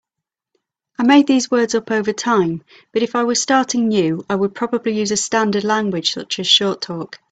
I 0.97 1.03
made 1.03 1.27
these 1.27 1.51
words 1.51 1.75
up 1.75 1.91
over 1.91 2.11
time, 2.11 2.63
but 2.91 3.03
if 3.03 3.15
I 3.15 3.23
were 3.23 3.35
starting 3.35 3.87
new 3.87 4.25
I 4.27 4.33
would 4.33 4.55
probably 4.55 4.97
use 4.97 5.11
a 5.11 5.15
standard 5.15 5.63
language 5.63 6.15
such 6.15 6.39
as 6.39 6.47
Short 6.47 6.81
Talk. 6.81 7.19